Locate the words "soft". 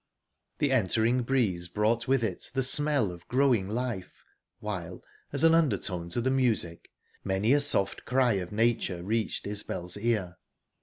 7.59-8.03